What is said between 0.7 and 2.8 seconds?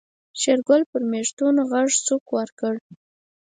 پر مېږتون غوږ سوک ورکړ.